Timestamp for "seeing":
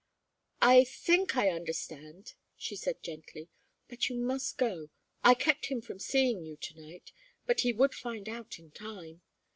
5.99-6.43